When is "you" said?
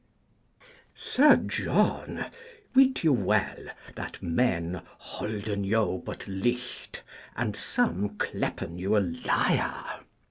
3.03-3.13, 5.63-6.01, 8.79-8.97